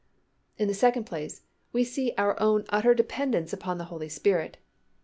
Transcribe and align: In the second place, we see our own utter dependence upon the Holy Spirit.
In 0.57 0.67
the 0.67 0.73
second 0.73 1.03
place, 1.03 1.41
we 1.71 1.83
see 1.83 2.11
our 2.17 2.35
own 2.39 2.65
utter 2.69 2.95
dependence 2.95 3.53
upon 3.53 3.77
the 3.77 3.83
Holy 3.93 4.09
Spirit. 4.09 4.57